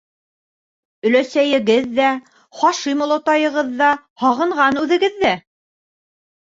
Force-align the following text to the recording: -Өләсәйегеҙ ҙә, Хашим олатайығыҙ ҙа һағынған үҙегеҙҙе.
-Өләсәйегеҙ 1.09 1.85
ҙә, 1.99 2.07
Хашим 2.63 3.07
олатайығыҙ 3.09 3.73
ҙа 3.83 3.95
һағынған 4.25 4.85
үҙегеҙҙе. 4.87 5.37